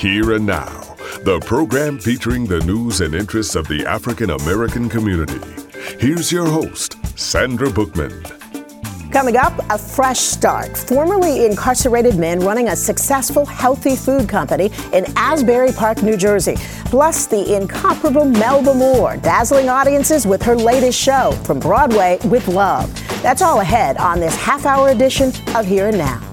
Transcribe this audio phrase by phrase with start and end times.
[0.00, 0.64] Here and Now,
[1.26, 5.38] the program featuring the news and interests of the African American community.
[5.98, 8.22] Here's your host, Sandra Bookman.
[9.12, 10.74] Coming up, a fresh start.
[10.74, 16.54] Formerly incarcerated men running a successful healthy food company in Asbury Park, New Jersey.
[16.86, 22.90] Plus, the incomparable Melba Moore, dazzling audiences with her latest show, From Broadway with Love.
[23.20, 26.29] That's all ahead on this half hour edition of Here and Now.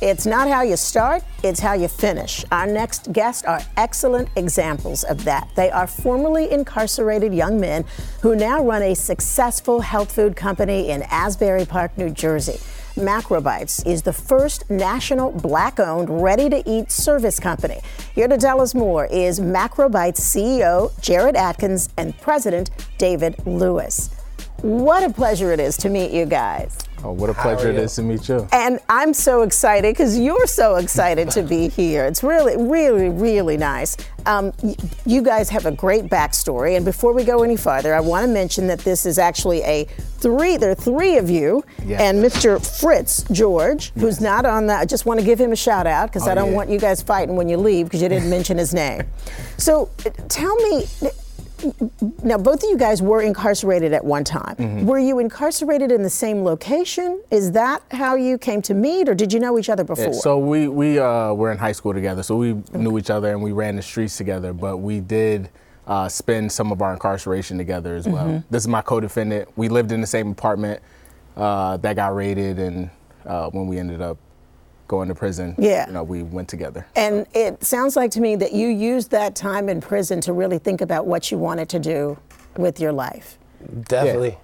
[0.00, 2.44] It's not how you start, it's how you finish.
[2.52, 5.48] Our next guests are excellent examples of that.
[5.56, 7.84] They are formerly incarcerated young men
[8.22, 12.60] who now run a successful health food company in Asbury Park, New Jersey.
[12.94, 17.80] Macrobites is the first national black owned, ready to eat service company.
[18.14, 24.10] Here to tell us more is Macrobites CEO Jarrette Atkins and President David Lewis.
[24.62, 26.78] What a pleasure it is to meet you guys.
[27.04, 28.48] Oh, what a pleasure it is to meet you.
[28.52, 32.04] And I'm so excited because you're so excited to be here.
[32.06, 33.96] It's really, really, really nice.
[34.26, 34.74] Um, y-
[35.06, 36.74] you guys have a great backstory.
[36.76, 39.84] And before we go any farther, I want to mention that this is actually a
[40.18, 42.00] three, there are three of you, Yes.
[42.00, 42.58] and Mr.
[42.80, 44.80] Fritz George, who's not on that.
[44.80, 46.56] I just want to give him a shout out because Oh, I don't yeah.
[46.56, 49.02] want you guys fighting when you leave because you didn't mention his name.
[49.56, 50.84] So uh, tell me.
[52.22, 54.56] Now, both of you guys were incarcerated at one time.
[54.56, 54.86] Mm-hmm.
[54.86, 57.22] Were you incarcerated in the same location?
[57.30, 60.06] Is that how you came to meet, or did you know each other before?
[60.06, 63.30] Yeah, so we we uh, were in high school together, so we knew each other
[63.30, 64.52] and we ran the streets together.
[64.52, 65.50] But we did
[65.86, 68.26] uh, spend some of our incarceration together as well.
[68.26, 68.46] Mm-hmm.
[68.50, 69.48] This is my co-defendant.
[69.56, 70.82] We lived in the same apartment
[71.36, 72.90] uh, that got raided, and
[73.26, 74.18] uh, when we ended up
[74.88, 75.86] going to prison, Yeah.
[75.86, 76.86] you know, we went together.
[76.96, 80.58] and it sounds like to me that you used that time in prison to really
[80.58, 82.18] think about what you wanted to do
[82.56, 83.38] with your life.
[83.88, 84.38] Definitely.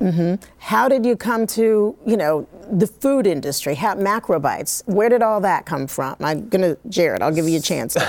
[0.59, 4.83] How did you come to, you know, the food industry, how, macrobites?
[4.87, 6.17] Where did all that come from?
[6.20, 7.97] I'm gonna, Jarrette, I'll give you a chance.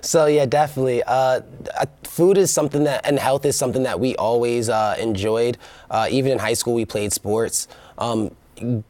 [0.00, 1.02] So yeah, definitely.
[1.02, 1.42] Uh,
[1.78, 5.58] uh, food is something that, and health is something that we always uh, enjoyed.
[5.90, 7.68] Uh, even in high school, we played sports.
[7.98, 8.30] Um,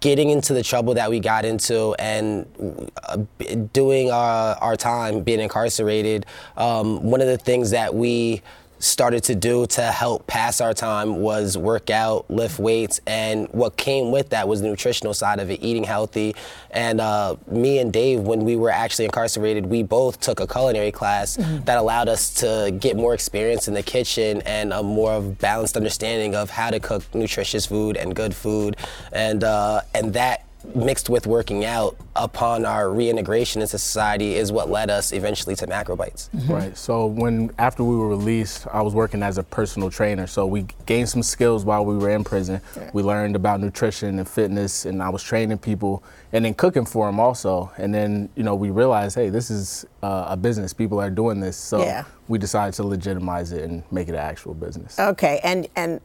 [0.01, 2.47] getting into the trouble that we got into and
[3.05, 3.19] uh,
[3.73, 8.43] doing our, our time being incarcerated, um, one of the things that we
[8.78, 13.77] started to do to help pass our time was work out, lift weights, and what
[13.77, 16.34] came with that was the nutritional side of it, eating healthy.
[16.71, 20.93] And uh, me and Dave, when we were actually incarcerated, we both took a culinary
[20.93, 25.77] class that allowed us to get more experience in the kitchen and a more balanced
[25.77, 28.77] understanding of how to cook nutritious food and good food,
[29.12, 34.69] and uh, and that mixed with working out upon our reintegration into society is what
[34.69, 36.28] led us eventually to macrobites.
[36.48, 36.76] Right.
[36.76, 40.26] So when after we were released, I was working as a personal trainer.
[40.26, 42.60] So we gained some skills while we were in prison.
[42.92, 46.02] We learned about nutrition and fitness, and I was training people
[46.32, 47.70] and then cooking for them also.
[47.78, 50.72] And then you know we realized, hey, this is uh, a business.
[50.72, 51.56] People are doing this.
[51.56, 52.04] So Yeah.
[52.26, 54.98] we decided to legitimize it and make it an actual business.
[54.98, 56.00] Okay, and and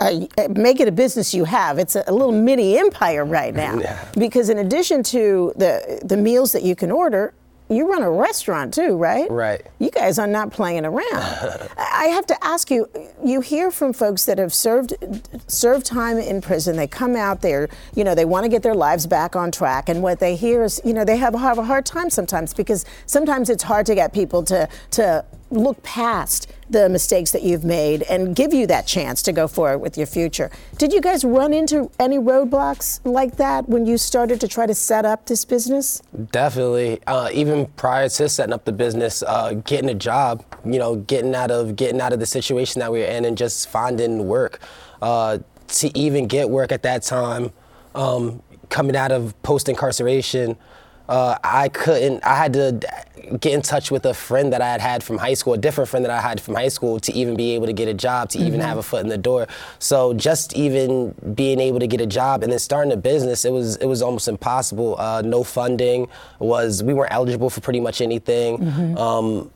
[0.00, 0.20] uh,
[0.50, 1.78] make it a business you have.
[1.78, 3.78] It's a, a little mini empire right now.
[3.78, 4.08] Yeah.
[4.16, 7.34] Because in addition to the the meals that you can order,
[7.68, 9.30] you run a restaurant too, right?
[9.30, 9.66] Right.
[9.78, 11.12] You guys are not playing around.
[11.76, 12.88] I have to ask you.
[13.24, 14.94] You hear from folks that have served
[15.48, 16.76] served time in prison.
[16.76, 19.88] They come out there, you know, they want to get their lives back on track,
[19.88, 22.84] and what they hear is, you know, they have, have a hard time sometimes because
[23.06, 28.02] sometimes it's hard to get people to to look past the mistakes that you've made
[28.02, 30.50] and give you that chance to go forward with your future.
[30.76, 34.74] Did you guys run into any roadblocks like that when you started to try to
[34.74, 36.02] set up this business?
[36.30, 37.00] Definitely.
[37.06, 41.34] Uh, even prior to setting up the business, uh, getting a job, you know, getting
[41.34, 44.60] out of getting out of the situation that we were in, and just finding work.
[45.00, 45.38] Uh,
[45.68, 47.52] to even get work at that time,
[47.94, 50.56] um, coming out of post incarceration,
[51.08, 52.24] uh, I couldn't.
[52.24, 52.80] I had to
[53.40, 55.88] get in touch with a friend that I had had from high school, a different
[55.90, 58.30] friend that I had from high school, to even be able to get a job,
[58.30, 59.46] to even have a foot in the door.
[59.78, 63.52] So just even being able to get a job and then starting a business, it
[63.52, 64.98] was it was almost impossible.
[64.98, 66.08] Uh, no funding
[66.38, 68.98] was we weren't eligible for pretty much anything.
[68.98, 69.50] Um,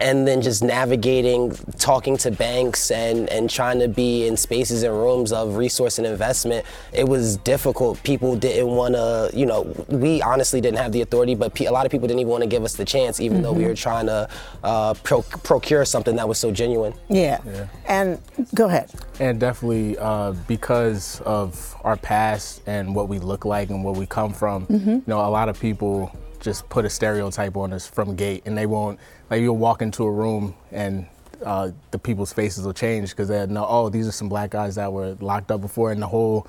[0.00, 4.92] and then just navigating, talking to banks and, and trying to be in spaces and
[4.92, 8.02] rooms of resource and investment, it was difficult.
[8.02, 11.86] People didn't want to, you know, we honestly didn't have the authority, but a lot
[11.86, 14.06] of people didn't even want to give us the chance, even though we were trying
[14.06, 14.28] to
[14.64, 16.94] uh, pro- procure something that was so genuine.
[17.08, 17.40] Yeah.
[17.46, 17.68] yeah.
[17.86, 18.20] And
[18.54, 18.90] go ahead.
[19.20, 24.06] And definitely uh, because of our past and what we look like and where we
[24.06, 26.10] come from, you know, a lot of people
[26.40, 28.98] just put a stereotype on us from gate, and they won't.
[29.32, 31.06] Like you'll walk into a room and
[31.42, 34.74] uh, the people's faces will change because they know, oh, these are some black guys
[34.74, 36.46] that were locked up before, and the whole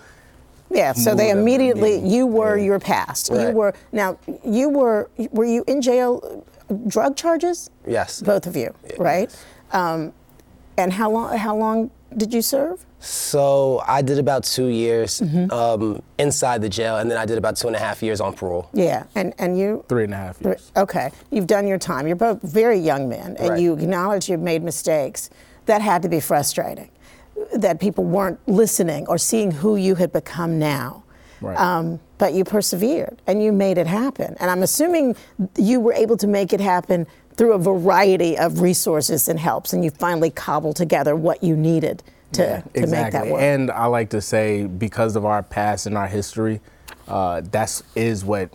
[0.69, 2.05] Yeah, so they them, immediately yeah.
[2.13, 3.29] you were your past.
[3.31, 6.43] You were now you were were you in jail
[6.85, 7.69] drug charges?
[7.87, 8.21] Yes.
[8.21, 9.33] Both of you, right?
[9.71, 10.11] Um,
[10.75, 11.37] and how long?
[11.37, 12.85] How long did you serve?
[13.05, 15.21] So I did about two years
[15.51, 18.33] um, inside the jail, and then I did about two and a half years on
[18.33, 18.69] parole.
[18.73, 19.83] Yeah, and and you.
[19.89, 20.71] Three and a half years.
[20.77, 22.07] Okay, you've done your time.
[22.07, 23.59] You're both very young men, and Right.
[23.59, 25.29] you acknowledge you've made mistakes.
[25.65, 26.89] That had to be frustrating.
[27.53, 31.03] That people weren't listening or seeing who you had become now.
[31.41, 31.59] Right.
[31.59, 34.37] Um, but you persevered and you made it happen.
[34.39, 35.17] And I'm assuming
[35.57, 39.83] you were able to make it happen through a variety of resources and helps, and
[39.83, 42.01] you finally cobbled together what you needed
[42.33, 43.41] to, to make that work.
[43.41, 46.61] And I like to say, because of our past and our history,
[47.07, 48.51] uh, that's is what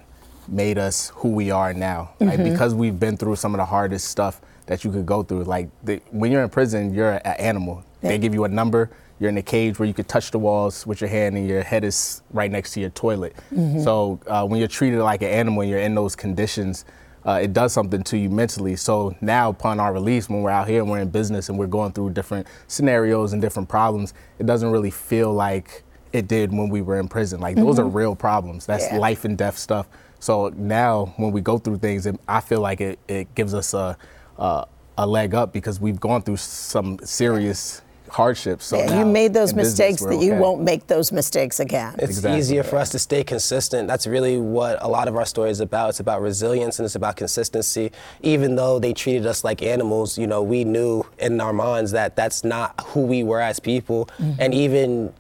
[0.46, 2.10] made us who we are now.
[2.20, 2.28] Mm-hmm.
[2.28, 5.44] Like, because we've been through some of the hardest stuff that you could go through.
[5.44, 7.84] Like the, when you're in prison, you're an animal.
[8.02, 8.10] Yeah.
[8.10, 8.90] They give you a number.
[9.18, 11.62] You're in a cage where you could touch the walls with your hand, and your
[11.62, 13.34] head is right next to your toilet.
[13.52, 13.82] Mm-hmm.
[13.82, 16.84] So uh, when you're treated like an animal, and you're in those conditions.
[17.28, 18.74] Uh, it does something to you mentally.
[18.76, 21.66] So now, upon our release, when we're out here and we're in business and we're
[21.78, 25.82] going through different scenarios and different problems, it doesn't really feel like
[26.14, 27.38] it did when we were in prison.
[27.40, 28.64] Like those are real problems.
[28.64, 28.94] That's Mm-hmm.
[28.94, 29.00] Yeah.
[29.08, 29.86] life and death stuff.
[30.20, 33.74] So now, when we go through things, it, I feel like it, it gives us
[33.74, 33.96] a,
[34.38, 34.66] a
[35.00, 38.64] a leg up because we've gone through some serious hardships.
[38.66, 40.40] So Yeah, you made those mistakes we're that you okay.
[40.40, 41.94] won't make those mistakes again.
[41.98, 42.38] It's Exactly.
[42.38, 43.88] easier for us to stay consistent.
[43.88, 45.90] That's really what a lot of our story is about.
[45.90, 47.92] It's about resilience and it's about consistency.
[48.22, 52.16] Even though they treated us like animals, you know, we knew in our minds that
[52.16, 54.06] that's not who we were as people.
[54.18, 54.40] Mm-hmm.
[54.40, 55.12] And even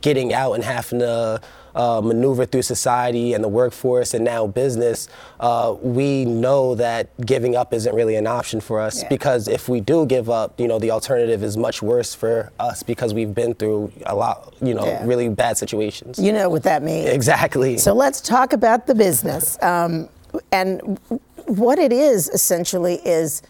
[0.00, 1.40] getting out and having to
[1.76, 5.08] uh, maneuver through society and the workforce and now business,
[5.40, 9.08] uh, we know that giving up isn't really an option for us Yeah.
[9.08, 12.82] because if we do give up, you know, the alternative is much worse for us
[12.82, 15.04] because we've been through a lot, you know, Yeah.
[15.04, 16.18] really bad situations.
[16.18, 17.10] You know what that means.
[17.10, 17.76] Exactly.
[17.78, 19.58] So let's talk about the business.
[19.62, 20.08] Um,
[20.52, 20.98] and
[21.46, 23.42] what it is essentially is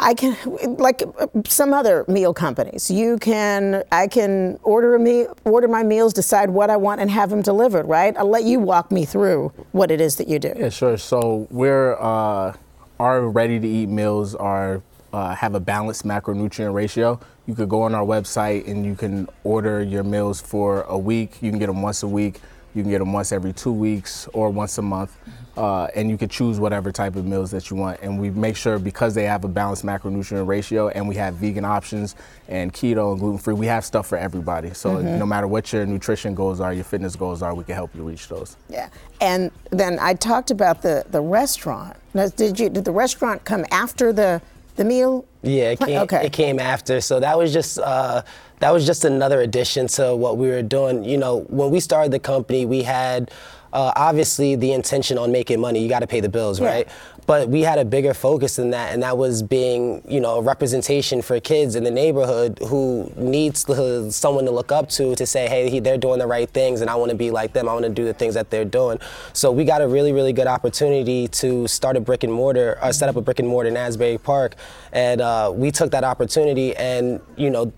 [0.00, 0.36] I can,
[0.76, 1.02] like
[1.46, 6.70] some other meal companies, you can, I can order a order my meals, decide what
[6.70, 8.16] I want, and have them delivered, right?
[8.16, 10.52] I'll let you walk me through what it is that you do.
[10.56, 10.96] Yeah, sure.
[10.96, 12.54] So we're uh,
[13.00, 17.18] our ready-to-eat meals are uh, have a balanced macronutrient ratio.
[17.46, 21.42] You could go on our website and you can order your meals for a week.
[21.42, 22.40] You can get them once a week.
[22.78, 25.18] You can get them once every two weeks or once a month.
[25.56, 27.98] Uh, and you can choose whatever type of meals that you want.
[28.00, 31.64] And we make sure because they have a balanced macronutrient ratio and we have vegan
[31.64, 32.14] options
[32.46, 34.72] and keto and gluten free, we have stuff for everybody.
[34.72, 37.92] So no matter what your nutrition goals are, your fitness goals are, we can help
[37.96, 38.56] you reach those.
[38.68, 38.88] Yeah.
[39.20, 41.96] And then I talked about the, the restaurant.
[42.14, 44.40] Now, did you did the restaurant come after the
[44.76, 45.24] the meal?
[45.42, 46.26] Yeah, it came, okay.
[46.26, 47.00] it came after.
[47.00, 48.22] So that was just uh,
[48.60, 51.04] that was just another addition to what we were doing.
[51.04, 53.30] You know, when we started the company, we had
[53.72, 55.80] uh, obviously the intention on making money.
[55.82, 56.68] You got to pay the bills, Yeah.
[56.68, 56.88] right?
[57.26, 60.40] But we had a bigger focus than that, and that was being, you know, a
[60.42, 65.26] representation for kids in the neighborhood who needs to- someone to look up to to
[65.26, 67.68] say, hey, he- they're doing the right things, and I want to be like them.
[67.68, 68.98] I want to do the things that they're doing.
[69.34, 72.94] So we got a really, really good opportunity to start a brick and mortar, or
[72.94, 74.54] set up a brick and mortar in Asbury Park,
[74.94, 77.70] and uh, we took that opportunity, and you know,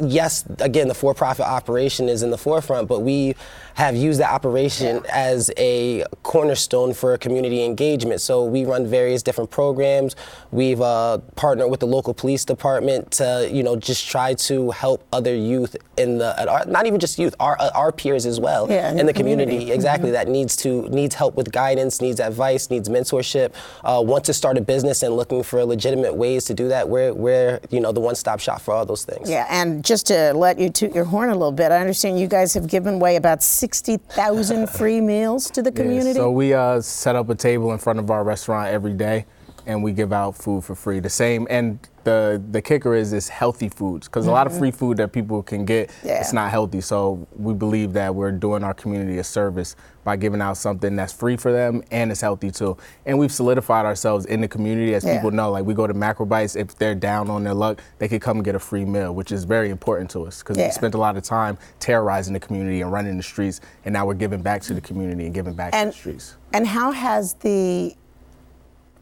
[0.00, 3.34] yes, again, the for-profit operation is in the forefront, but we
[3.74, 8.20] have used that operation as a cornerstone for community engagement.
[8.22, 10.16] So we run various different programs.
[10.50, 15.06] We've uh, partnered with the local police department to, you know, just try to help
[15.12, 18.40] other youth in the, at our, not even just youth, our uh, our peers as
[18.40, 19.52] well Yeah, in in the the community.
[19.52, 19.72] community.
[19.72, 23.52] Exactly, that needs to needs help with guidance, needs advice, needs mentorship.
[23.84, 26.88] Uh, want to start a business and looking for legitimate ways to do that.
[26.88, 29.28] We're we're you know the one-stop shop for all those things.
[29.28, 32.26] Yeah, and just to let you toot your horn a little bit, I understand you
[32.26, 36.14] guys have given away about 60,000 free meals to the Yeah, community.
[36.18, 39.26] so we uh, set up a table in front of our restaurant every day,
[39.66, 41.00] and we give out food for free.
[41.00, 44.60] The same, and the the kicker is it's healthy foods because a lot of mm-hmm.
[44.60, 46.20] free food that people can get, Yeah.
[46.20, 46.80] it's not healthy.
[46.80, 51.12] So we believe that we're doing our community a service by giving out something that's
[51.12, 52.76] free for them and it's healthy too.
[53.06, 55.16] And we've solidified ourselves in the community as Yeah.
[55.16, 55.50] people know.
[55.50, 58.44] Like we go to Macrobites, if they're down on their luck, they could come and
[58.44, 60.66] get a free meal, which is very important to us because Yeah.
[60.66, 64.06] we spent a lot of time terrorizing the community and running the streets, and now
[64.06, 66.36] we're giving back to the community and giving back to the streets.
[66.52, 67.96] and how has the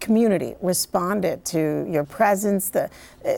[0.05, 2.91] community responded to your presence, the,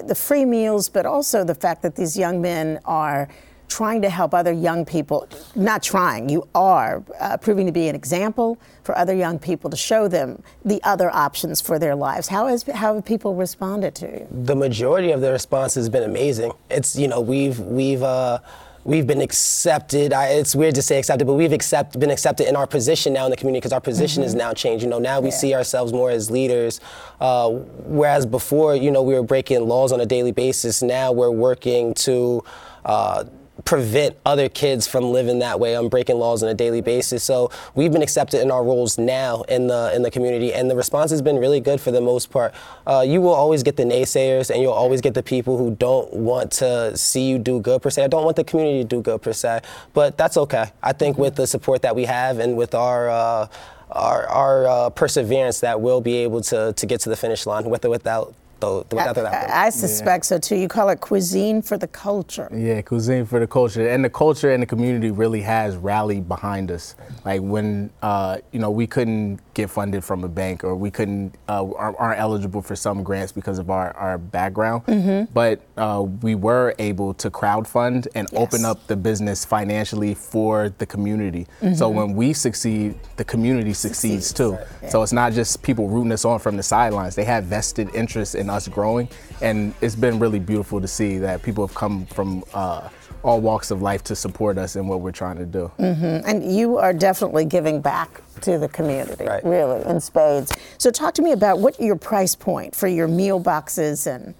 [0.05, 3.29] the free meals, but also the fact that these young men are
[3.69, 7.95] trying to help other young people, not trying, you are uh, proving to be an
[7.95, 12.29] example for other young people to show them the other options for their lives.
[12.29, 14.29] How, has, how have people responded to you?
[14.31, 16.53] the majority of the response has been amazing.
[16.71, 18.39] It's you know we've we've uh,
[18.87, 20.13] we've been accepted.
[20.13, 23.25] I, it's weird to say accepted, but we've accept, been accepted in our position now
[23.25, 24.29] in the community because our position mm-hmm.
[24.29, 24.85] is now changed.
[24.85, 25.37] You know, now we yeah.
[25.37, 26.81] see ourselves more as leaders,
[27.21, 30.83] uh, whereas before, you know, we were breaking laws on a daily basis.
[30.83, 32.45] Now we're working to
[32.85, 33.25] uh,
[33.67, 35.77] prevent other kids from living that way.
[35.77, 37.25] I'm breaking laws on a daily basis.
[37.25, 40.77] So we've been accepted in our roles now in the in the community, and the
[40.77, 42.55] response has been really good for the most part.
[42.87, 46.11] Uh, you will always get the naysayers, and you'll always get the people who don't
[46.15, 48.05] want to see you do good per se.
[48.05, 49.61] I don't want the community to do good per se,
[49.93, 50.67] but that's okay.
[50.83, 53.49] I think with the support that we have and with our uh,
[53.91, 57.65] our, our uh, perseverance, that we'll be able to to get to the finish line
[57.69, 60.29] with or without though, without I, I suspect yeah.
[60.29, 60.57] so too.
[60.57, 62.49] You call it cuisine for the culture.
[62.53, 66.71] Yeah, cuisine for the culture, and the culture and the community really has rallied behind
[66.71, 66.95] us.
[67.25, 71.35] Like when uh, you know we couldn't get funded from a bank, or we couldn't
[71.49, 75.33] uh, aren't eligible for some grants because of our our background, mm-hmm.
[75.33, 78.41] but uh, we were able to crowdfund and yes.
[78.41, 81.47] open up the business financially for the community.
[81.61, 81.75] Mm-hmm.
[81.75, 84.59] So when we succeed, the community succeeds, succeeds too.
[84.83, 84.89] Yeah.
[84.89, 88.35] So it's not just people rooting us on from the sidelines; they have vested interest
[88.35, 89.09] in us growing.
[89.41, 92.89] And it's been really beautiful to see that people have come from uh,
[93.23, 95.71] all walks of life to support us in what we're trying to do.
[95.79, 96.29] Mm-hmm.
[96.29, 99.45] And you are definitely giving back to the community, right.
[99.45, 100.53] really, in spades.
[100.79, 104.35] So talk to me about what your price point for your meal boxes and.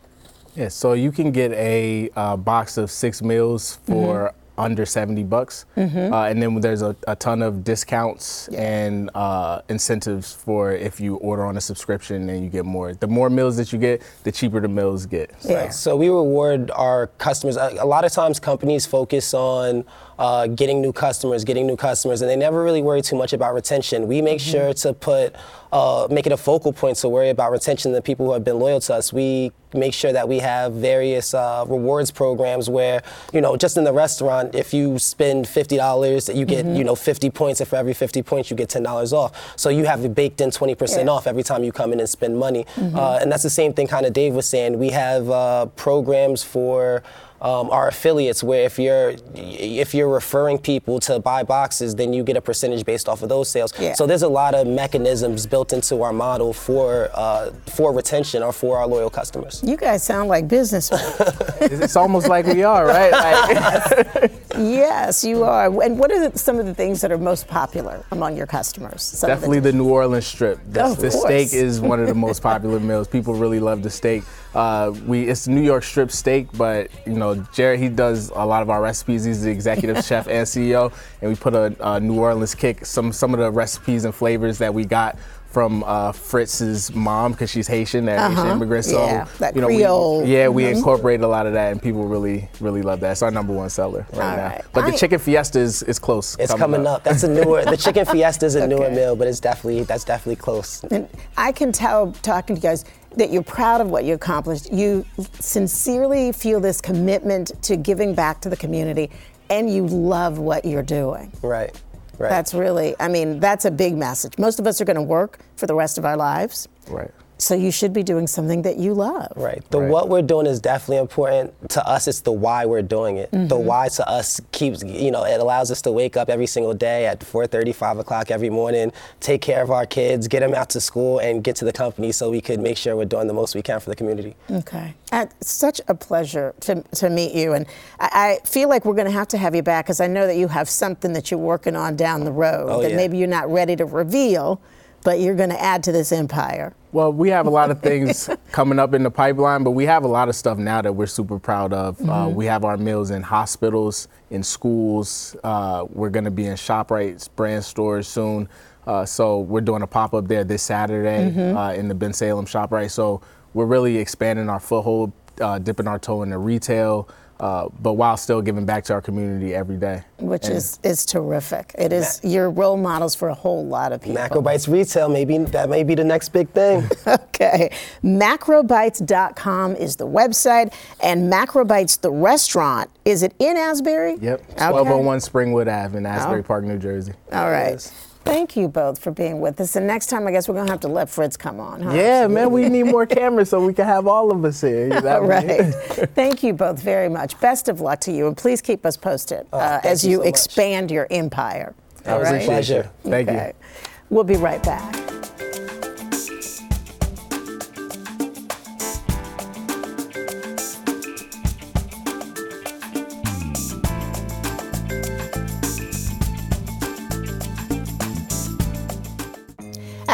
[0.55, 5.25] Yeah, so you can get a uh, box of six meals for mm-hmm under 70
[5.25, 5.67] bucks.
[5.77, 6.13] Mm-hmm.
[6.13, 8.61] Uh, and then there's a, a ton of discounts yeah.
[8.61, 12.95] and uh, incentives for if you order on a subscription and you get more.
[12.95, 15.41] The more meals that you get, the cheaper the meals get.
[15.43, 15.51] So.
[15.51, 15.71] Yeah.
[15.71, 17.57] So we reward our customers.
[17.57, 19.85] A, a lot of times companies focus on
[20.19, 23.55] uh, getting new customers, getting new customers, and they never really worry too much about
[23.55, 24.07] retention.
[24.09, 24.51] We make mm-hmm.
[24.51, 25.37] sure to put,
[25.73, 27.93] uh, make it a focal point to worry about retention.
[27.93, 31.35] The people who have been loyal to us, we make sure that we have various
[31.35, 36.29] uh, rewards programs where, you know, just in the restaurant, if you spend fifty dollars,
[36.29, 36.77] you get, mm-hmm.
[36.77, 39.59] you know, fifty points, and for every fifty points, you get ten dollars off.
[39.59, 42.39] So you have baked in twenty percent off every time you come in and spend
[42.39, 42.65] money.
[42.77, 42.97] Mm-hmm.
[42.97, 44.79] Uh, and that's the same thing, kind of Dave was saying.
[44.79, 47.03] We have uh, programs for
[47.41, 52.25] um, our affiliates where if you're if you're referring people to buy boxes then you
[52.25, 53.93] get a percentage based off of those sales yeah.
[53.93, 58.53] so there's a lot of mechanisms built into our model for uh, for retention or
[58.53, 61.01] for our loyal customers you guys sound like businessmen
[61.61, 63.13] it's almost like we are right
[64.23, 65.67] like yes you are.
[65.83, 69.03] And what are the, some of the things that are most popular among your customers?
[69.03, 70.59] Some definitely the, the, new orleans strip.
[70.71, 73.09] The, oh, the steak is one of the most popular meals.
[73.09, 74.23] People really love the steak.
[74.55, 78.63] Uh, we it's New York strip steak, but you know Jarrette he does a lot
[78.63, 79.25] of our recipes.
[79.25, 82.87] He's the executive chef and CEO, and we put a, a, New Orleans kick.
[82.87, 85.19] Some some of the recipes and flavors that we got
[85.57, 88.29] from uh, Fritz's mom because she's Haitian, that uh-huh.
[88.29, 88.85] Haitian immigrant.
[88.85, 90.23] So yeah, that you know, Creole.
[90.23, 90.77] We, yeah, we mm-hmm.
[90.77, 93.13] incorporate a lot of that, and people really, really love that.
[93.13, 94.49] It's our number one seller right All now.
[94.49, 94.65] Right.
[94.75, 96.37] But I the chicken fiesta is, is close.
[96.39, 96.97] It's coming, coming up.
[96.97, 97.05] up.
[97.05, 97.65] That's a newer.
[97.65, 98.67] the chicken fiesta is a okay.
[98.67, 100.85] newer meal, but it's definitely that's definitely close.
[100.85, 101.09] And
[101.39, 104.71] I can tell talking to you guys that you're proud of what you accomplished.
[104.71, 105.07] You
[105.41, 109.11] sincerely feel this commitment to giving back to the community,
[109.49, 111.33] and you love what you're doing.
[111.41, 111.75] Right.
[112.19, 112.29] Right.
[112.31, 114.39] That's really, I mean, that's a big message.
[114.39, 116.69] Most of us are going to work for the rest of our lives.
[116.89, 117.11] Right.
[117.39, 119.33] So you should be doing something that you love.
[119.37, 119.63] Right.
[119.71, 119.91] The right.
[119.91, 121.53] what we're doing is definitely important.
[121.71, 123.31] To us, it's the why we're doing it.
[123.31, 123.49] Mm-hmm.
[123.49, 126.73] The why to us keeps, you know, it allows us to wake up every single
[126.73, 128.91] day at 4:30, 5 o'clock every morning,
[129.21, 132.11] take care of our kids, get them out to school, and get to the company
[132.13, 134.35] so we could make sure we're doing the most we can for the community.
[134.51, 134.95] Okay.
[135.13, 137.53] It's such a pleasure to, to meet you.
[137.53, 137.67] And
[138.01, 140.27] I, I feel like we're going to have to have you back because I know
[140.27, 142.97] that you have something that you're working on down the road oh, that yeah.
[142.97, 144.61] maybe you're not ready to reveal
[145.07, 146.75] but you're going to add to this empire.
[146.91, 150.03] Well, we have a lot of things coming up in the pipeline, but we have
[150.03, 152.01] a lot of stuff now that we're super proud of.
[152.01, 152.11] Uh, mm-hmm.
[152.11, 155.37] Uh, we have our meals in hospitals, in schools.
[155.45, 158.49] Uh, we're going to be in ShopRite's brand stores soon.
[158.85, 161.57] Uh, so we're doing a pop up there this Saturday mm-hmm.
[161.57, 162.91] Uh, in the Bensalem ShopRite.
[162.91, 163.21] So
[163.55, 167.09] we're really expanding our foothold, uh, dipping our toe into retail
[167.41, 170.03] uh, but while still giving back to our community every day.
[170.19, 171.75] Which and is, is terrific.
[171.79, 174.17] It is Ma- your role models for a whole lot of people.
[174.23, 176.89] Macrobites retail, maybe that may be the next big thing.
[177.07, 177.71] okay.
[178.03, 184.17] Macrobites.com is the website, and Macrobites, the restaurant, is it in Asbury?
[184.21, 184.41] Yep.
[184.59, 185.27] 1201 okay.
[185.27, 186.43] Springwood Ave in Asbury oh.
[186.43, 187.13] Park, New Jersey.
[187.33, 187.73] All right.
[187.73, 188.06] Yes.
[188.27, 189.77] Thank you both for being with us.
[189.77, 191.81] And next time, I guess we're going to have to let Fritz come on.
[191.81, 191.95] Huh?
[191.95, 194.95] Yeah, man, we need more cameras so we can have all of us here.
[194.95, 195.63] You know right.
[196.15, 197.39] Thank you both very much.
[197.41, 198.27] Best of luck to you.
[198.27, 201.75] And please keep us posted oh, uh, as you, so expand your empire.
[202.03, 202.43] That was right?
[202.43, 202.91] a pleasure.
[203.03, 203.53] Thank okay.
[203.57, 203.67] you.
[204.11, 205.06] We'll be right back.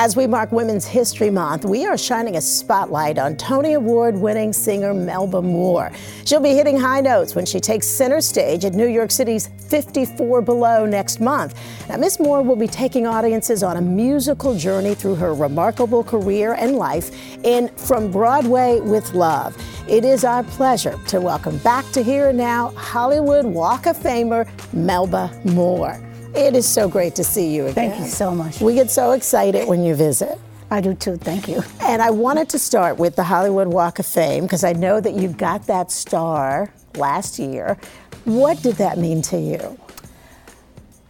[0.05, 4.53] As we mark Women's History Month, we are shining a spotlight on Tony Award winning
[4.53, 5.93] singer Melba Moore.
[6.25, 10.43] She'll be hitting high notes when she takes center stage at New York City's 54
[10.43, 11.57] Below next month.
[11.89, 16.55] Now, Miss Moore will be taking audiences on a musical journey through her remarkable career
[16.55, 17.13] and life
[17.45, 19.57] in From Broadway with Love.
[19.89, 24.49] It is our pleasure to welcome back to Here and Now Hollywood Walk of Famer
[24.73, 26.12] Melba Moore.
[26.35, 27.91] It is so great to see you again.
[27.91, 28.61] Thank you so much.
[28.61, 30.39] We get so excited when you visit.
[30.71, 31.17] I do too.
[31.17, 31.63] Thank you.
[31.81, 35.13] And I wanted to start with the Hollywood Walk of Fame because I know that
[35.13, 37.77] you got that star last year.
[38.25, 39.79] What did that mean to you?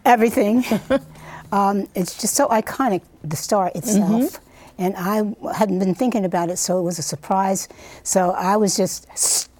[0.03, 0.65] Everything.
[1.53, 4.09] um, it's just so iconic, the star itself.
[4.09, 4.43] Mm-hmm.
[4.79, 7.69] And I hadn't been thinking about it, so it was a surprise.
[8.03, 9.07] So I was just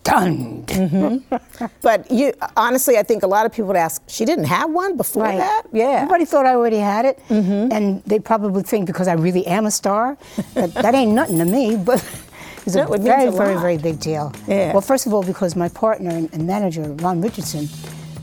[0.03, 0.67] stunned.
[0.67, 1.65] Mm-hmm.
[1.81, 4.97] but you, honestly, I think a lot of people would ask, she didn't have one
[4.97, 5.37] before right.
[5.37, 5.63] that?
[5.71, 6.01] Yeah.
[6.03, 7.19] Everybody thought I already had it.
[7.29, 7.71] Mm-hmm.
[7.71, 10.17] And they probably think because I really am a star,
[10.55, 11.77] that, that ain't nothing to me.
[11.77, 12.03] But
[12.65, 14.33] it's no, a it very, a very, very big deal.
[14.47, 14.73] Yeah.
[14.73, 17.69] Well, first of all, because my partner and manager, Ron Richardson,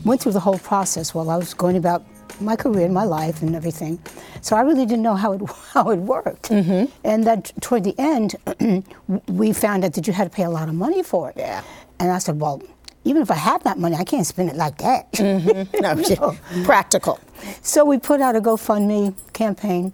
[0.05, 2.03] went through the whole process while I was going about
[2.41, 3.99] my career, and my life, and everything.
[4.41, 5.41] So I really didn't know how it
[5.73, 6.49] how it worked.
[6.49, 6.91] Mm-hmm.
[7.03, 8.35] And that toward the end,
[9.27, 11.35] we found out that you had to pay a lot of money for it.
[11.37, 11.63] Yeah.
[11.99, 12.61] And I said, well,
[13.03, 15.11] even if I have that money, I can't spend it like that.
[15.21, 15.81] Mm-hmm.
[15.81, 17.19] No, no, practical.
[17.61, 19.93] So we put out a GoFundMe campaign,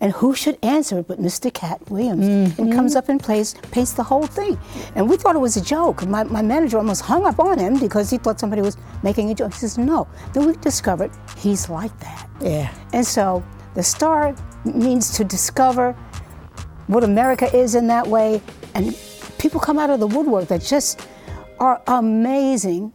[0.00, 1.52] and who should answer it but Mr.
[1.52, 2.26] Katt Williams?
[2.26, 2.60] Mm-hmm.
[2.60, 4.58] And comes up and plays, paints the whole thing.
[4.94, 6.06] And we thought it was a joke.
[6.06, 9.34] My, my manager almost hung up on him because he thought somebody was making a
[9.34, 9.52] joke.
[9.52, 10.06] He says, no.
[10.32, 12.28] Then we discovered he's like that.
[12.40, 12.72] Yeah.
[12.92, 13.42] And so
[13.74, 14.34] the star
[14.64, 15.92] means to discover
[16.88, 18.42] what America is in that way,
[18.74, 18.96] and
[19.38, 21.08] people come out of the woodwork that just
[21.58, 22.92] are amazing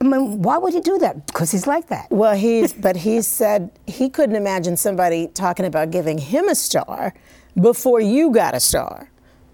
[0.00, 1.26] I mean, why would he do that?
[1.26, 2.10] Because he's like that.
[2.10, 7.14] Well, he's, but he said he couldn't imagine somebody talking about giving him a star
[7.58, 9.10] before you got a star.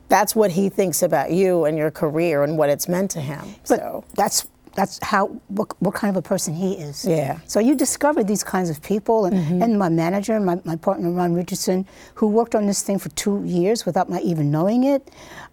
[0.09, 3.55] That's what he thinks about you and your career and what it's meant to him.
[3.68, 7.05] But so that's that's how what, what, kind of a person he is.
[7.05, 7.40] Yeah.
[7.46, 9.62] So you discover these kinds of people, and, mm-hmm.
[9.62, 13.44] and my manager, my, my partner Ron Richardson, who worked on this thing for two
[13.44, 15.11] years without my even knowing it.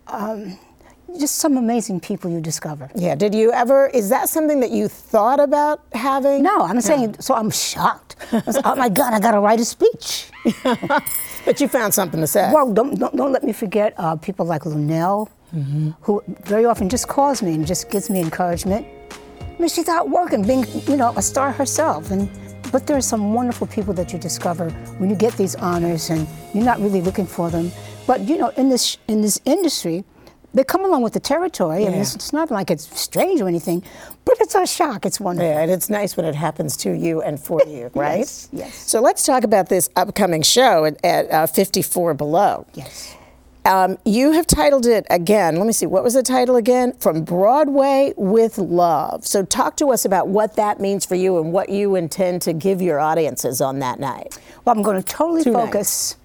[0.08, 0.58] Um,
[1.18, 2.90] just some amazing people you discover.
[2.96, 3.16] Yeah.
[3.16, 3.88] Did you ever?
[3.88, 6.44] Is that something that you thought about having?
[6.44, 7.16] No, I'm saying.
[7.20, 8.16] So I'm shocked.
[8.32, 10.30] I was, oh my God, I got to write a speech.
[11.46, 12.52] but you found something to say.
[12.54, 15.92] Well, don't don't, don't let me forget uh, people like Luenell, mm-hmm.
[16.02, 18.86] who very often just calls me and just gives me encouragement.
[19.42, 22.30] I mean, she's out working, being you know a star herself, and
[22.72, 24.70] but there are some wonderful people that you discover
[25.00, 27.72] when you get these honors, and you're not really looking for them.
[28.08, 30.04] But you know, in this in this industry
[30.54, 31.84] they come along with the territory.
[31.84, 31.90] Yeah.
[31.90, 33.84] I mean, it's, it's, not like it's strange or anything,
[34.26, 35.06] but it's a shock.
[35.06, 35.50] It's wonderful.
[35.50, 38.20] Yeah, and it's nice when it happens to you and for you, right?
[38.20, 38.76] yes, yes.
[38.76, 42.66] So let's talk about this upcoming show at, at uh, 54 Below.
[42.74, 43.16] Yes.
[43.66, 45.58] Um, you have titled it again.
[45.58, 45.86] Let me see.
[45.86, 46.94] What was the title again?
[46.94, 49.28] From Broadway with Love.
[49.28, 52.54] So, talk to us about what that means for you and what you intend to
[52.54, 54.40] give your audiences on that night.
[54.64, 56.16] Well, I'm going to totally Two focus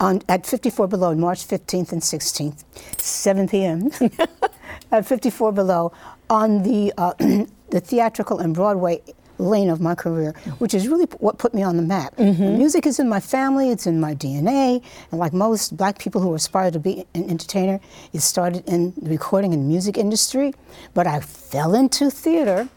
[0.00, 2.64] on, at 54 Below, March 15th and 16th,
[3.00, 3.90] 7 p.m.
[4.92, 5.92] at 54 Below,
[6.30, 7.12] on the uh,
[7.70, 9.02] the theatrical and Broadway
[9.38, 12.16] lane of my career, which is really what put me on the map.
[12.16, 12.56] Mm-hmm.
[12.56, 16.34] music is in my family, it's in my DNA, and like most black people who
[16.34, 17.80] aspire to be an entertainer,
[18.12, 20.54] it started in the recording and music industry,
[20.94, 22.68] but I fell into theater.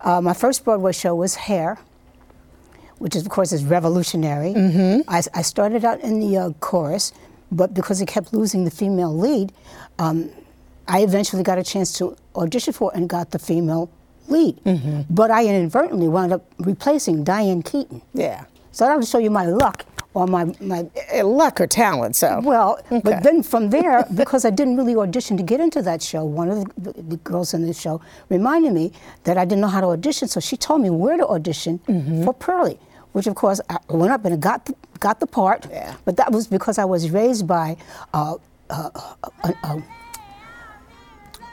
[0.00, 1.78] Uh, my first Broadway show was Hair
[2.98, 4.54] which is, of course is revolutionary.
[4.54, 5.08] Mm-hmm.
[5.08, 7.12] I, I, started out in the uh, chorus,
[7.50, 9.52] but because it kept losing the female lead,
[9.98, 10.30] um,
[10.88, 13.90] I eventually got a chance to audition for and got the female
[14.28, 14.56] lead.
[14.64, 15.02] Mm-hmm.
[15.10, 18.02] But I inadvertently wound up replacing Diane Keaton.
[18.12, 18.44] Yeah.
[18.72, 22.16] So that'll show you my luck or my, my uh, luck or talent.
[22.16, 23.00] So well, okay.
[23.04, 26.50] but then from there, because I didn't really audition to get into that show, one
[26.50, 28.92] of the, the, girls in the show reminded me
[29.24, 30.28] that I didn't know how to audition.
[30.28, 32.24] So she told me where to audition mm-hmm.
[32.24, 32.78] for Purlie
[33.12, 35.66] which of course I went up and got the, got the part.
[35.70, 35.94] Yeah.
[36.04, 37.76] But that was because I was raised by
[38.12, 38.36] uh,
[38.68, 38.90] uh,
[39.22, 39.80] uh,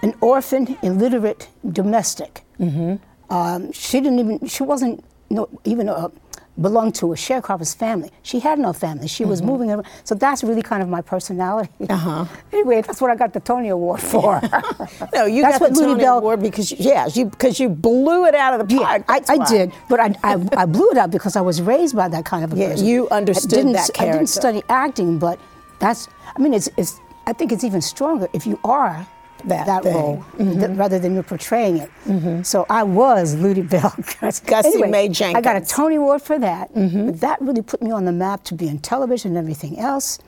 [0.01, 2.43] an orphan, illiterate domestic.
[2.59, 2.95] Mm-hmm.
[3.31, 4.47] Um, she didn't even.
[4.47, 6.11] She wasn't you know, even a
[6.59, 8.11] belonged to a sharecropper's family.
[8.23, 9.07] She had no family.
[9.07, 9.49] She was mm-hmm.
[9.49, 9.85] moving around.
[10.03, 11.69] So that's really kind of my personality.
[11.91, 12.25] Uh-huh.
[12.53, 14.39] anyway, that's what I got the Tony Award for.
[15.13, 18.33] no, you that's got the Tony Bell, Award because, yeah, you, because you blew it
[18.33, 19.03] out of the park.
[19.07, 21.95] Yeah, I, I, did, but I, I, I, blew it out because I was raised
[21.95, 22.87] by that kind of a yeah, person.
[22.87, 24.03] you understood that character.
[24.03, 25.37] I didn't study acting, but
[25.79, 29.05] that's, I mean, it's, it's, I think it's even stronger if you are
[29.47, 30.75] that, that role mm-hmm.
[30.75, 31.89] rather than you're portraying it.
[32.05, 32.43] Mm-hmm.
[32.43, 33.95] So I was Lutiebelle.
[34.45, 35.35] Gussie anyway, Mae Jenkins.
[35.35, 36.73] I got a Tony Award for that.
[36.73, 37.07] Mm-hmm.
[37.07, 40.19] But that really put me on the map to be in television and everything else.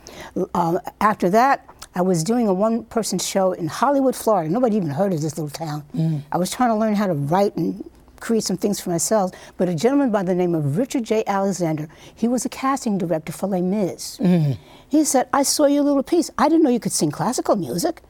[0.54, 4.50] Um, after that, I was doing a one person show in Hollywood, Florida.
[4.50, 5.84] Nobody even heard of this little town.
[5.96, 6.24] Mm.
[6.32, 7.88] I was trying to learn how to write and
[8.24, 9.32] create some things for myself.
[9.58, 13.48] But a gentleman by the name of Richard Jay-Alexander, he was a casting director for
[13.48, 14.18] Les Mis.
[14.18, 14.58] Mm.
[14.88, 16.32] He said, I saw your little piece.
[16.38, 18.02] I didn't know you could sing classical music.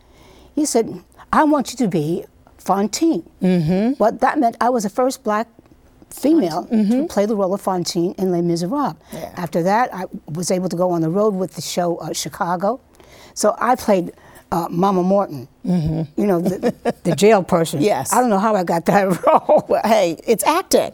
[0.56, 2.26] He said, I want you to be
[2.58, 3.30] Fontaine.
[3.42, 3.94] Mm-hmm.
[3.94, 5.48] What that meant, I was the first black
[6.10, 6.92] female mm-hmm.
[6.92, 8.96] to play the role of Fontaine in Les Miserables.
[9.12, 9.34] Yeah.
[9.36, 12.80] After that, I was able to go on the road with the show uh, Chicago.
[13.34, 14.13] So I played
[14.52, 16.22] uh, Mama Morton, mm-hmm.
[16.22, 17.82] you know, the, the, jail person.
[17.94, 18.13] Yes.
[18.13, 19.66] I don't know how I got that role.
[19.68, 20.94] Well, hey, it's acting.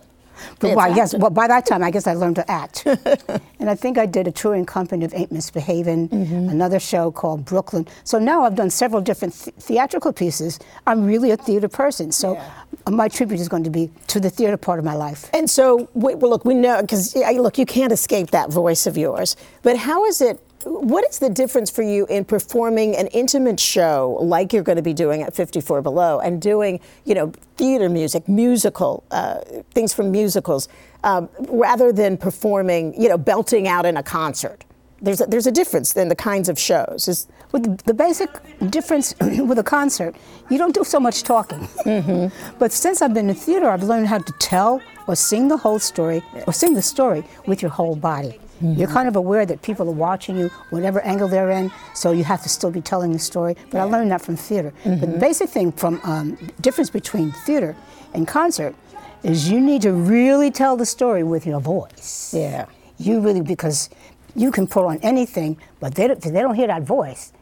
[0.60, 2.86] But by, yes, well, by that time, I guess I learned to act.
[3.60, 6.50] and I think I did a touring company of Ain't Misbehaving, mm-hmm.
[6.50, 7.88] another show called Brooklyn.
[8.04, 10.60] So now I've done several different th- theatrical pieces.
[10.88, 12.12] I'm really a theater person.
[12.12, 12.52] So yeah.
[12.90, 15.30] my tribute is going to be to the theater part of my life.
[15.34, 19.36] And so, well, look, we know, because, look, you can't escape that voice of yours.
[19.62, 24.18] But how is it what is the difference for you in performing an intimate show
[24.22, 28.28] like you're going to be doing at 54 Below and doing, you know, theater music,
[28.28, 29.40] musical, uh,
[29.72, 30.68] things from musicals,
[31.04, 34.66] um, rather than performing, you know, belting out in a concert?
[35.02, 37.08] There's a, there's a difference in the kinds of shows.
[37.08, 38.30] Is, the, the basic
[38.70, 40.16] difference with a concert,
[40.50, 41.60] you don't do so much talking.
[41.86, 42.58] Mm-hmm.
[42.60, 45.80] But since I've been in theater, I've learned how to tell or sing the whole
[45.80, 48.40] story or sing the story with your whole body.
[48.62, 48.80] Mm-hmm.
[48.80, 52.24] You're kind of aware that people are watching you, whatever angle they're in, so you
[52.26, 53.56] have to still be telling the story.
[53.72, 53.86] But yeah.
[53.86, 54.74] I learned that from theater.
[54.84, 55.00] Mm-hmm.
[55.00, 57.76] But the basic thing from um, difference between theater
[58.14, 58.76] and concert
[59.24, 62.34] is you need to really tell the story with your voice.
[62.36, 62.66] Yeah.
[62.98, 63.90] You really, because
[64.36, 67.34] you can put on anything, but they don't, if they don't hear that voice,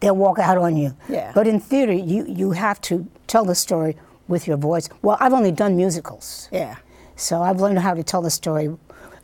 [0.00, 0.96] they'll walk out on you.
[1.08, 1.32] Yeah.
[1.34, 3.96] But in theater, you, you have to tell the story
[4.28, 4.88] with your voice.
[5.02, 6.48] Well, I've only done musicals.
[6.52, 6.76] Yeah.
[7.16, 8.74] So I've learned how to tell the story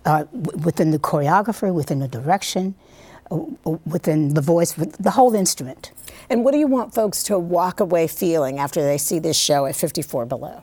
[0.05, 2.75] uh, within the choreographer, within the direction,
[3.31, 3.37] uh,
[3.87, 5.93] within the voice, the whole instrument.
[6.31, 9.67] And what do you want folks to walk away feeling after they see this show
[9.67, 10.63] at 54 Below?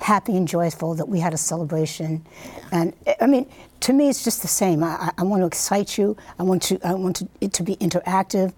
[0.00, 2.24] Happy and joyful that we had a celebration,
[2.70, 3.46] and I mean,
[3.80, 4.84] to me, it's just the same.
[4.84, 6.16] I, I want to excite you.
[6.38, 8.52] I want to, I want to, it to be interactive.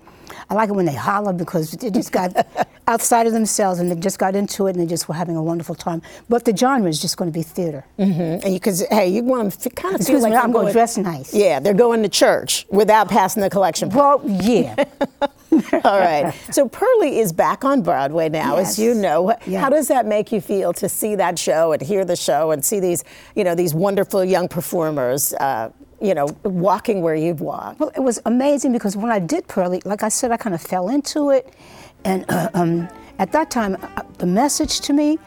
[0.49, 2.35] I like it when they holler because it just got
[2.91, 5.43] outside of themselves and they just got into it and they just were having a
[5.43, 6.03] wonderful time.
[6.29, 7.85] But the genre is just going to be theater.
[7.99, 8.21] Mm-hmm.
[8.21, 10.73] And you because hey, you want to kind of feel like me, I'm going to
[10.73, 11.33] dress nice.
[11.33, 13.89] Yeah, they're going to church without passing the collection.
[13.91, 14.75] Well, yeah.
[15.85, 16.35] All right.
[16.51, 18.71] So Purlie is back on Broadway now, yes.
[18.71, 19.37] as you know.
[19.47, 19.61] Yeah.
[19.61, 22.65] How does that make you feel to see that show and hear the show and
[22.65, 25.33] see these, you know, these wonderful young performers?
[25.35, 27.79] Uh, you know, walking where you've walked?
[27.79, 30.63] Well, it was amazing because when I did Purlie, like I said, I kind of
[30.63, 31.53] fell into it.
[32.05, 35.19] And uh, um, at that time, uh, the message to me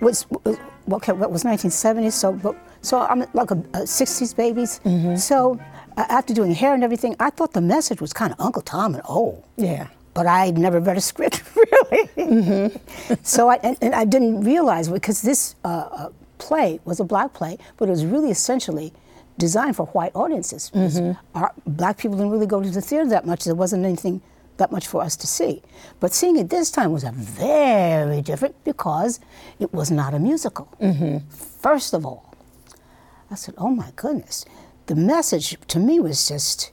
[0.00, 0.58] was, was
[0.92, 2.12] okay, what was 1970s?
[2.12, 4.80] So, but, so I'm like a, a 60s babies.
[4.84, 5.16] Mm-hmm.
[5.16, 5.60] So
[5.96, 8.94] uh, after doing hair and everything, I thought the message was kind of Uncle Tom
[8.94, 9.42] and old.
[9.56, 9.88] Yeah.
[10.14, 12.06] But I would never read a script, really.
[12.16, 13.14] Mm-hmm.
[13.22, 17.34] so I, and, and, I didn't realize because this uh, uh, play was a black
[17.34, 18.92] play, but it was really essentially
[19.36, 20.70] designed for white audiences.
[20.74, 21.12] Mm-hmm.
[21.36, 23.44] Our, black people didn't really go to the theater that much.
[23.44, 24.22] There wasn't anything
[24.56, 25.62] that much for us to see.
[26.00, 29.20] But seeing it this time was a very different because
[29.58, 30.68] it was not a musical.
[30.80, 31.28] Mm-hmm.
[31.28, 32.34] First of all,
[33.30, 34.44] I said, "Oh my goodness."
[34.86, 36.72] The message to me was just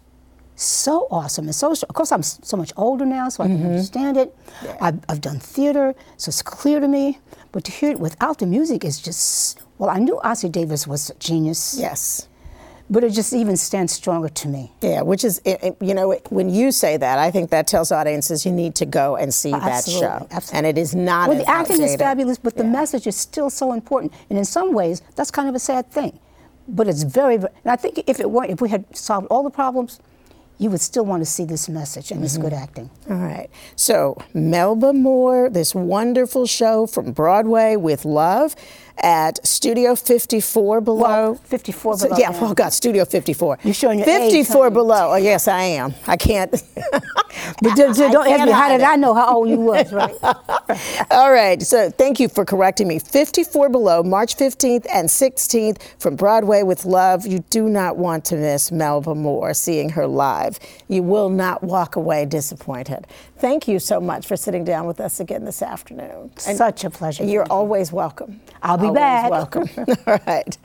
[0.55, 3.67] so awesome and so of course i'm so much older now so i can mm-hmm.
[3.67, 4.77] understand it yeah.
[4.79, 7.19] I've, I've, done theater so it's clear to me
[7.51, 11.09] but to hear it without the music is just well i knew ossie davis was
[11.09, 12.27] a genius yes
[12.93, 14.71] but it just even stands stronger to me.
[14.81, 17.91] Yeah, which is, it, it, you know, when you say that, I think that tells
[17.91, 20.27] audiences you need to go and see that show.
[20.29, 20.57] Absolutely.
[20.57, 21.27] And it is not.
[21.27, 21.95] Well, the acting outdated.
[21.95, 24.13] is fabulous, but the message is still so important.
[24.29, 26.19] And in some ways, that's kind of a sad thing.
[26.67, 29.41] But it's very, very and I think if it weren't, if we had solved all
[29.41, 29.99] the problems,
[30.59, 32.43] you would still want to see this message and this mm-hmm.
[32.43, 32.91] good acting.
[33.09, 33.49] All right.
[33.75, 38.55] So, Melba Moore, this wonderful show from Broadway with Love
[38.97, 41.01] at Studio 54 below.
[41.01, 42.09] Well, 54 below.
[42.09, 43.59] So, yeah, oh God, Studio 54.
[43.63, 45.11] You're showing your 54 age, below.
[45.11, 45.93] Oh, yes, I am.
[46.07, 46.51] I can't.
[47.61, 50.15] but don't, don't ask me, how did I know how old you was, right?
[51.11, 52.99] All right, so thank you for correcting me.
[52.99, 57.25] 54 below, March 15th and 16th from Broadway with Love.
[57.25, 60.59] You do not want to miss Melba Moore, seeing her live.
[60.87, 63.07] You will not walk away disappointed.
[63.43, 66.31] Thank you so much for sitting down with us again this afternoon.
[66.47, 67.25] And Such a pleasure.
[67.25, 68.39] You're always welcome.
[68.61, 69.31] I'll be always back.
[69.31, 69.67] welcome.
[70.07, 70.57] All right.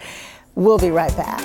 [0.54, 1.42] We'll be right back.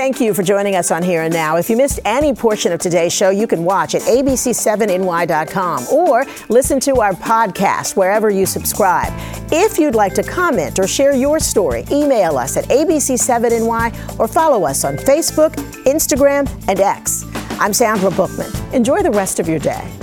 [0.00, 1.58] thank you for joining us on Here and Now.
[1.58, 6.80] If you missed any portion of today's show, you can watch at abc7ny.com or listen
[6.80, 9.12] to our podcast wherever you subscribe.
[9.52, 14.64] If you'd like to comment or share your story, email us at abc7ny or follow
[14.64, 15.50] us on Facebook,
[15.86, 17.24] Instagram, and X.
[17.58, 18.48] I'm Sandra Bookman.
[18.72, 19.99] Enjoy the rest of your day.